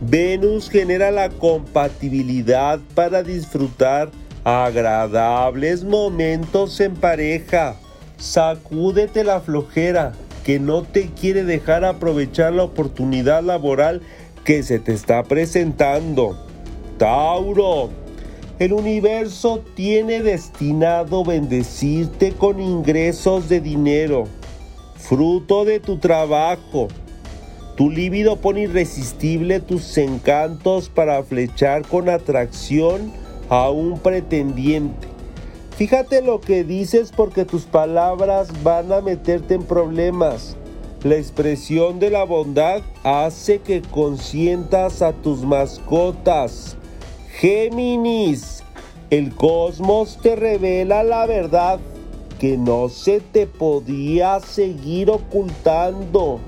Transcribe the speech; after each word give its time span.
Venus 0.00 0.68
genera 0.68 1.12
la 1.12 1.28
compatibilidad 1.28 2.80
para 2.96 3.22
disfrutar 3.22 4.10
agradables 4.42 5.84
momentos 5.84 6.80
en 6.80 6.96
pareja. 6.96 7.76
Sacúdete 8.16 9.22
la 9.22 9.40
flojera 9.40 10.14
que 10.44 10.58
no 10.58 10.82
te 10.82 11.10
quiere 11.10 11.44
dejar 11.44 11.84
aprovechar 11.84 12.52
la 12.52 12.64
oportunidad 12.64 13.44
laboral 13.44 14.02
que 14.42 14.64
se 14.64 14.80
te 14.80 14.94
está 14.94 15.22
presentando. 15.22 16.36
Tauro. 16.98 17.99
El 18.60 18.74
universo 18.74 19.62
tiene 19.74 20.20
destinado 20.20 21.24
bendecirte 21.24 22.32
con 22.32 22.60
ingresos 22.60 23.48
de 23.48 23.58
dinero, 23.58 24.24
fruto 24.96 25.64
de 25.64 25.80
tu 25.80 25.96
trabajo. 25.96 26.88
Tu 27.78 27.88
líbido 27.88 28.36
pone 28.36 28.64
irresistible 28.64 29.60
tus 29.60 29.96
encantos 29.96 30.90
para 30.90 31.22
flechar 31.22 31.88
con 31.88 32.10
atracción 32.10 33.10
a 33.48 33.70
un 33.70 33.98
pretendiente. 33.98 35.08
Fíjate 35.78 36.20
lo 36.20 36.42
que 36.42 36.62
dices 36.62 37.12
porque 37.16 37.46
tus 37.46 37.62
palabras 37.62 38.50
van 38.62 38.92
a 38.92 39.00
meterte 39.00 39.54
en 39.54 39.62
problemas. 39.62 40.54
La 41.02 41.16
expresión 41.16 41.98
de 41.98 42.10
la 42.10 42.24
bondad 42.24 42.82
hace 43.04 43.60
que 43.60 43.80
consientas 43.80 45.00
a 45.00 45.14
tus 45.14 45.44
mascotas. 45.44 46.76
Géminis, 47.40 48.62
el 49.08 49.34
cosmos 49.34 50.18
te 50.20 50.36
revela 50.36 51.02
la 51.02 51.24
verdad 51.24 51.80
que 52.38 52.58
no 52.58 52.90
se 52.90 53.20
te 53.20 53.46
podía 53.46 54.40
seguir 54.40 55.10
ocultando. 55.10 56.38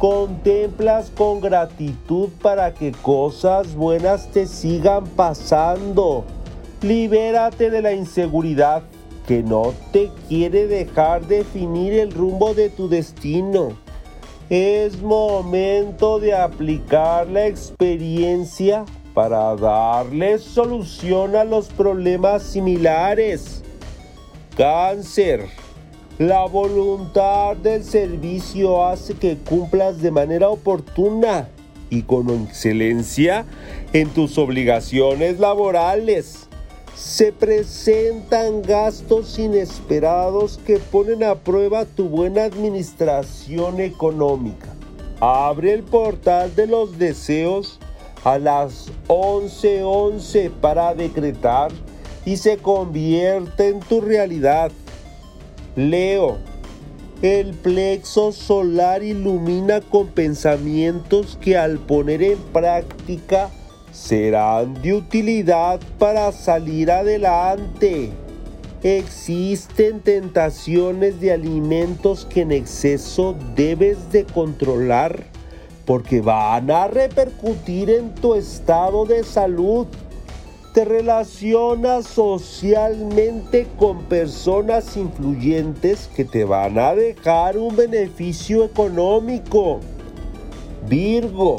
Contemplas 0.00 1.12
con 1.16 1.40
gratitud 1.40 2.30
para 2.42 2.74
que 2.74 2.90
cosas 2.90 3.76
buenas 3.76 4.26
te 4.32 4.48
sigan 4.48 5.04
pasando. 5.04 6.24
Libérate 6.82 7.70
de 7.70 7.82
la 7.82 7.92
inseguridad 7.92 8.82
que 9.28 9.44
no 9.44 9.74
te 9.92 10.10
quiere 10.28 10.66
dejar 10.66 11.24
definir 11.28 11.92
el 11.92 12.10
rumbo 12.10 12.52
de 12.52 12.68
tu 12.68 12.88
destino. 12.88 13.76
Es 14.50 15.00
momento 15.00 16.18
de 16.18 16.34
aplicar 16.34 17.28
la 17.28 17.46
experiencia 17.46 18.84
para 19.16 19.56
darle 19.56 20.38
solución 20.38 21.36
a 21.36 21.44
los 21.44 21.68
problemas 21.68 22.42
similares. 22.42 23.62
Cáncer. 24.58 25.46
La 26.18 26.44
voluntad 26.44 27.56
del 27.56 27.82
servicio 27.82 28.86
hace 28.86 29.14
que 29.14 29.38
cumplas 29.38 30.02
de 30.02 30.10
manera 30.10 30.50
oportuna 30.50 31.48
y 31.88 32.02
con 32.02 32.28
excelencia 32.28 33.46
en 33.94 34.10
tus 34.10 34.36
obligaciones 34.36 35.40
laborales. 35.40 36.46
Se 36.94 37.32
presentan 37.32 38.60
gastos 38.60 39.38
inesperados 39.38 40.60
que 40.66 40.76
ponen 40.76 41.24
a 41.24 41.36
prueba 41.36 41.86
tu 41.86 42.10
buena 42.10 42.44
administración 42.44 43.80
económica. 43.80 44.74
Abre 45.20 45.72
el 45.72 45.84
portal 45.84 46.54
de 46.54 46.66
los 46.66 46.98
deseos 46.98 47.80
a 48.26 48.38
las 48.38 48.90
11:11 49.08 49.82
11 49.84 50.50
para 50.60 50.94
decretar 50.94 51.70
y 52.24 52.36
se 52.36 52.58
convierte 52.58 53.68
en 53.68 53.80
tu 53.80 54.00
realidad. 54.00 54.72
Leo, 55.76 56.38
el 57.22 57.54
plexo 57.54 58.32
solar 58.32 59.02
ilumina 59.02 59.80
con 59.80 60.08
pensamientos 60.08 61.38
que 61.40 61.56
al 61.56 61.78
poner 61.78 62.22
en 62.22 62.38
práctica 62.52 63.50
serán 63.92 64.74
de 64.82 64.94
utilidad 64.94 65.80
para 65.98 66.30
salir 66.32 66.90
adelante. 66.90 68.10
Existen 68.82 70.00
tentaciones 70.00 71.20
de 71.20 71.32
alimentos 71.32 72.26
que 72.26 72.42
en 72.42 72.52
exceso 72.52 73.34
debes 73.54 74.12
de 74.12 74.24
controlar 74.24 75.24
porque 75.86 76.20
van 76.20 76.70
a 76.70 76.88
repercutir 76.88 77.88
en 77.90 78.14
tu 78.16 78.34
estado 78.34 79.06
de 79.06 79.22
salud. 79.22 79.86
Te 80.74 80.84
relacionas 80.84 82.06
socialmente 82.06 83.66
con 83.78 84.02
personas 84.04 84.96
influyentes 84.96 86.10
que 86.14 86.24
te 86.24 86.44
van 86.44 86.78
a 86.78 86.94
dejar 86.94 87.56
un 87.56 87.74
beneficio 87.76 88.64
económico. 88.64 89.80
Virgo, 90.86 91.56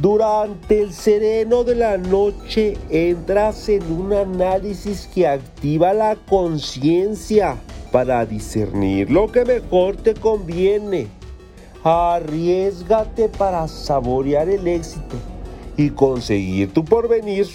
durante 0.00 0.80
el 0.80 0.94
sereno 0.94 1.64
de 1.64 1.74
la 1.74 1.98
noche 1.98 2.78
entras 2.88 3.68
en 3.68 3.82
un 3.92 4.12
análisis 4.12 5.08
que 5.12 5.26
activa 5.26 5.92
la 5.92 6.16
conciencia 6.16 7.56
para 7.92 8.24
discernir 8.24 9.10
lo 9.10 9.30
que 9.30 9.44
mejor 9.44 9.96
te 9.96 10.14
conviene 10.14 11.19
Arriesgate 11.82 13.30
para 13.30 13.66
saborear 13.66 14.50
el 14.50 14.68
éxito 14.68 15.16
y 15.78 15.88
conseguir 15.88 16.74
tu 16.74 16.84
porvenir. 16.84 17.46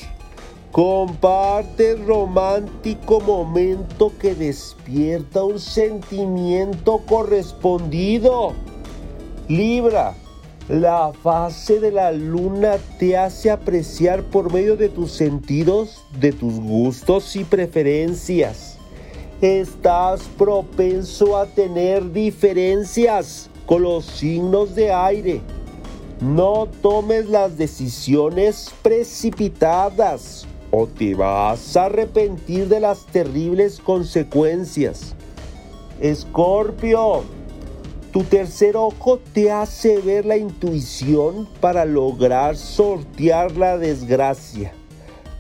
Comparte 0.72 1.92
el 1.92 2.08
romántico 2.08 3.22
momento 3.22 4.12
que 4.20 4.34
despierta 4.34 5.44
un 5.44 5.60
sentimiento 5.60 7.04
correspondido. 7.08 8.54
Libra, 9.48 10.16
la 10.70 11.14
fase 11.22 11.80
de 11.80 11.92
la 11.92 12.12
luna 12.12 12.78
te 12.98 13.16
hace 13.16 13.52
apreciar 13.52 14.24
por 14.24 14.52
medio 14.52 14.76
de 14.76 14.90
tus 14.90 15.12
sentidos, 15.12 16.04
de 16.20 16.32
tus 16.32 16.60
gustos 16.60 17.36
y 17.36 17.44
preferencias. 17.44 18.80
Estás 19.40 20.24
propenso 20.36 21.38
a 21.38 21.46
tener 21.46 22.12
diferencias 22.12 23.52
con 23.66 23.84
los 23.84 24.06
signos 24.06 24.76
de 24.76 24.92
aire. 24.92 25.42
No 26.22 26.68
tomes 26.82 27.28
las 27.28 27.58
decisiones 27.58 28.74
precipitadas 28.82 30.48
o 30.72 30.88
te 30.88 31.14
vas 31.14 31.76
a 31.76 31.86
arrepentir 31.86 32.68
de 32.68 32.80
las 32.80 33.06
terribles 33.06 33.80
consecuencias. 33.80 35.14
Escorpio, 36.00 37.24
tu 38.12 38.24
tercer 38.24 38.78
ojo 38.78 39.20
te 39.34 39.52
hace 39.52 40.00
ver 40.00 40.26
la 40.26 40.38
intuición 40.38 41.48
para 41.60 41.86
lograr 41.86 42.56
sortear 42.56 43.56
la 43.58 43.78
desgracia. 43.78 44.74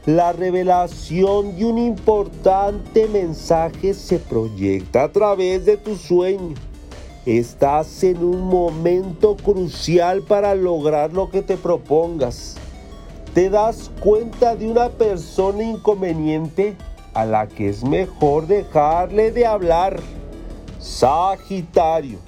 La 0.06 0.33
revelación 0.33 1.56
de 1.56 1.66
un 1.66 1.77
importante 1.77 3.07
mensaje 3.07 3.94
se 3.94 4.19
proyecta 4.19 5.04
a 5.04 5.12
través 5.12 5.66
de 5.66 5.77
tu 5.77 5.95
sueño 5.95 6.54
Estás 7.25 8.04
en 8.04 8.24
un 8.24 8.42
momento 8.42 9.36
crucial 9.36 10.22
para 10.22 10.54
lograr 10.54 11.12
lo 11.12 11.31
que 11.31 11.42
te 11.42 11.57
propongas. 11.57 12.56
Te 13.33 13.50
das 13.50 13.89
cuenta 14.00 14.56
de 14.56 14.69
una 14.69 14.89
persona 14.89 15.63
inconveniente 15.63 16.75
a 17.16 17.25
la 17.25 17.48
que 17.48 17.69
es 17.69 17.83
mejor 17.83 18.45
dejarle 18.45 19.31
de 19.31 19.44
hablar. 19.44 20.00
Sagitario. 20.80 22.19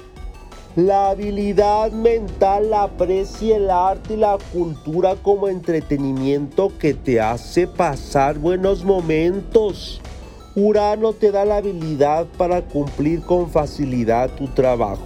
La 0.75 1.11
habilidad 1.11 1.91
mental 1.91 2.73
aprecia 2.73 3.57
el 3.57 3.69
arte 3.69 4.15
y 4.15 4.17
la 4.17 4.39
cultura 4.51 5.15
como 5.15 5.47
entretenimiento 5.47 6.71
que 6.79 6.95
te 6.95 7.21
hace 7.21 7.67
pasar 7.67 8.39
buenos 8.39 8.83
momentos. 8.83 10.01
Urano 10.59 11.13
te 11.13 11.31
da 11.31 11.45
la 11.45 11.57
habilidad 11.57 12.25
para 12.35 12.63
cumplir 12.63 13.21
con 13.21 13.47
facilidad 13.47 14.31
tu 14.31 14.47
trabajo. 14.47 15.03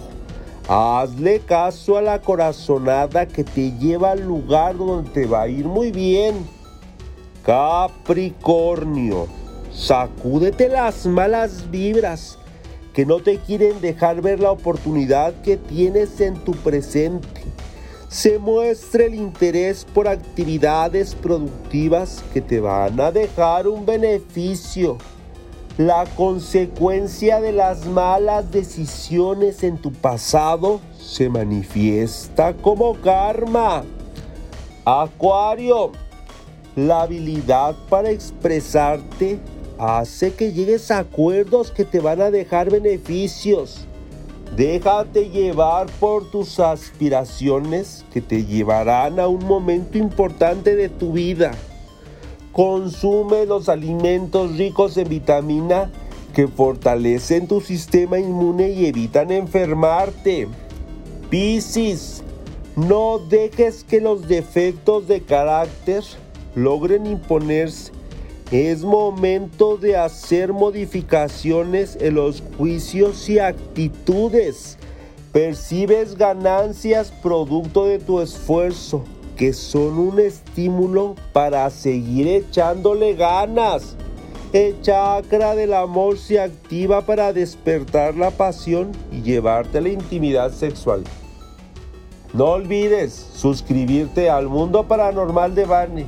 Hazle 0.66 1.40
caso 1.40 1.98
a 1.98 2.00
la 2.00 2.22
corazonada 2.22 3.26
que 3.26 3.44
te 3.44 3.72
lleva 3.72 4.12
al 4.12 4.22
lugar 4.22 4.78
donde 4.78 5.10
te 5.10 5.26
va 5.26 5.42
a 5.42 5.48
ir 5.48 5.66
muy 5.66 5.92
bien. 5.92 6.36
Capricornio, 7.44 9.26
sacúdete 9.70 10.70
las 10.70 11.04
malas 11.04 11.70
vibras 11.70 12.38
que 12.94 13.04
no 13.04 13.20
te 13.20 13.36
quieren 13.36 13.78
dejar 13.82 14.22
ver 14.22 14.40
la 14.40 14.52
oportunidad 14.52 15.34
que 15.42 15.58
tienes 15.58 16.18
en 16.22 16.36
tu 16.44 16.52
presente. 16.52 17.42
Se 18.08 18.38
muestra 18.38 19.04
el 19.04 19.14
interés 19.14 19.84
por 19.84 20.08
actividades 20.08 21.14
productivas 21.14 22.24
que 22.32 22.40
te 22.40 22.58
van 22.58 22.98
a 22.98 23.10
dejar 23.10 23.68
un 23.68 23.84
beneficio. 23.84 24.96
La 25.78 26.04
consecuencia 26.04 27.40
de 27.40 27.50
las 27.50 27.86
malas 27.86 28.50
decisiones 28.50 29.62
en 29.62 29.78
tu 29.78 29.90
pasado 29.90 30.80
se 31.00 31.30
manifiesta 31.30 32.52
como 32.52 32.92
karma. 33.00 33.82
Acuario, 34.84 35.92
la 36.76 37.02
habilidad 37.02 37.74
para 37.88 38.10
expresarte 38.10 39.40
hace 39.78 40.34
que 40.34 40.52
llegues 40.52 40.90
a 40.90 40.98
acuerdos 40.98 41.70
que 41.70 41.86
te 41.86 42.00
van 42.00 42.20
a 42.20 42.30
dejar 42.30 42.70
beneficios. 42.70 43.86
Déjate 44.54 45.30
llevar 45.30 45.86
por 45.98 46.30
tus 46.30 46.60
aspiraciones 46.60 48.04
que 48.12 48.20
te 48.20 48.44
llevarán 48.44 49.18
a 49.18 49.26
un 49.26 49.46
momento 49.46 49.96
importante 49.96 50.76
de 50.76 50.90
tu 50.90 51.12
vida. 51.12 51.52
Consume 52.52 53.46
los 53.46 53.68
alimentos 53.68 54.56
ricos 54.56 54.96
en 54.96 55.08
vitamina 55.08 55.90
que 56.34 56.48
fortalecen 56.48 57.46
tu 57.48 57.60
sistema 57.60 58.18
inmune 58.18 58.70
y 58.70 58.86
evitan 58.86 59.30
enfermarte. 59.30 60.48
Piscis, 61.30 62.22
no 62.76 63.18
dejes 63.18 63.84
que 63.84 64.00
los 64.00 64.28
defectos 64.28 65.08
de 65.08 65.22
carácter 65.22 66.04
logren 66.54 67.06
imponerse 67.06 67.92
es 68.52 68.84
momento 68.84 69.78
de 69.78 69.96
hacer 69.96 70.52
modificaciones 70.52 71.96
en 71.98 72.16
los 72.16 72.42
juicios 72.58 73.26
y 73.30 73.38
actitudes. 73.38 74.76
Percibes 75.32 76.18
ganancias 76.18 77.10
producto 77.22 77.86
de 77.86 77.98
tu 77.98 78.20
esfuerzo, 78.20 79.04
que 79.36 79.52
son 79.52 79.98
un 79.98 80.20
estímulo 80.20 81.16
para 81.32 81.68
seguir 81.70 82.28
echándole 82.28 83.14
ganas. 83.14 83.96
El 84.52 84.80
chakra 84.82 85.54
del 85.54 85.72
amor 85.72 86.18
se 86.18 86.40
activa 86.40 87.02
para 87.02 87.32
despertar 87.32 88.14
la 88.16 88.30
pasión 88.30 88.92
y 89.10 89.22
llevarte 89.22 89.78
a 89.78 89.80
la 89.80 89.88
intimidad 89.88 90.52
sexual. 90.52 91.04
No 92.34 92.46
olvides 92.46 93.12
suscribirte 93.12 94.30
al 94.30 94.48
mundo 94.48 94.86
paranormal 94.88 95.54
de 95.54 95.64
Barney 95.64 96.06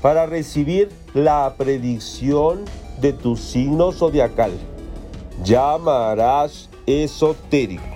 para 0.00 0.26
recibir 0.26 0.90
la 1.14 1.54
predicción 1.56 2.64
de 3.00 3.12
tu 3.12 3.36
signo 3.36 3.92
zodiacal. 3.92 4.52
Llamarás 5.42 6.68
esotérico. 6.86 7.95